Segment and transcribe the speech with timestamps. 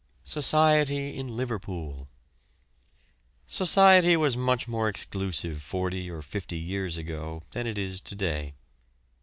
[0.25, 2.07] SOCIETY IN LIVERPOOL.
[3.45, 8.55] Society was much more exclusive forty or fifty years ago than it is to day.